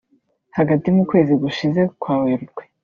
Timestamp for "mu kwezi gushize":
0.95-1.81